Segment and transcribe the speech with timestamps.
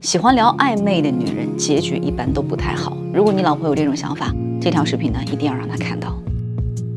[0.00, 2.96] 喜欢聊暧昧的女人，结局一般都不太好。
[3.12, 6.16] 如果你老婆有这种想法，这条视频呢，一定要让她看到。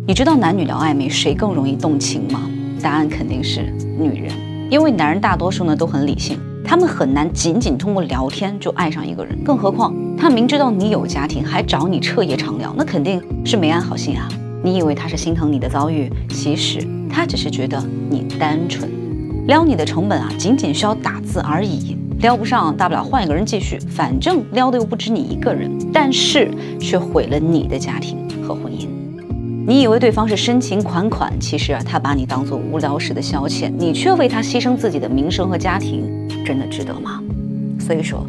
[0.05, 2.47] 你知道男女聊暧昧谁更容易动情吗？
[2.79, 4.31] 答案肯定是女人，
[4.69, 9.35] 因为男人大多数呢都很理性，他们很难仅仅通过聊天就爱上一个人。
[9.43, 14.29] 更何况他明知道你有家庭，还找你彻夜长聊，那肯定是没安好心啊。
[14.63, 18.87] 你以为他是心疼你的遭遇，其实他只是觉得你单纯。
[19.47, 21.97] 撩你的成本啊，仅仅需要打字而已。
[22.21, 25.71] 撩不上，大不了换一个人继续，反正撩的又不止你一个人。
[25.91, 28.87] 但是却毁了你的家庭和婚姻。
[29.65, 36.03] 你以为对方是深情款款，其实啊，他把你当做无聊时的消遣，你却为他牺牲自己的名声和家庭，
[36.45, 37.19] 真的值得吗？
[37.79, 38.23] 所以说。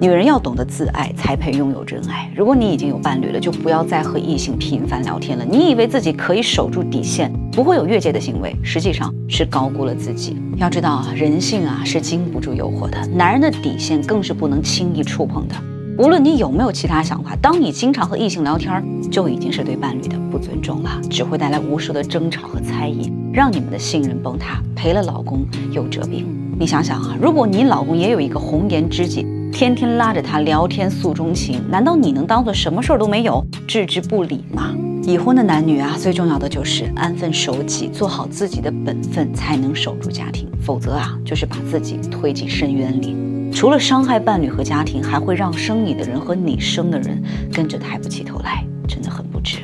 [0.00, 2.30] 女人要懂得自爱，才配拥有真爱。
[2.36, 5.44] 如果你已经有伴侣了，就不要再和异性频繁聊天了。
[5.44, 10.36] 你以为自己可以守住底线，不会有越界的行为，实际上是高估了自己。
[10.56, 15.54] 要知道啊，人性啊是经不住诱惑的，男人的底线更是不能轻易触碰的。
[15.96, 26.26] 无论你有没有其他想法，当你经常和异性聊天，就已经是对伴侣的不尊重了，只会带来无数的争吵和猜疑，让你们的信任崩塌，赔了老公又折兵。
[26.58, 34.74] 你想想啊，如果你老公也有一个红颜知己，天天拉着他聊天诉衷情，难道你能当做什么事儿都没有，置之不理吗？
[35.04, 40.48] 已婚的男女啊，最重要的就是安分守己，做好自己的本分，才能守住家庭。
[40.60, 43.14] 否则啊，就是把自己推进深渊里，
[43.52, 49.58] 除了伤害伴侣和家庭，还会让生你的人和你生的人跟着抬不起头来，真的很不值。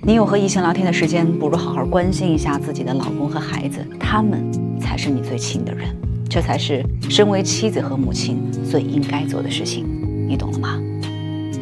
[0.00, 5.94] 你有和异性聊天的时间，不如好好关心一下自己的老公和孩子，他们才是你最亲的人。
[6.34, 9.86] 这才是身为妻子和母亲最应该做的事情，
[10.28, 10.82] 你懂了吗？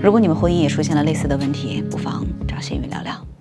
[0.02, 3.31] 如果你们婚姻也出现了类似的问题，不妨找心雨聊聊。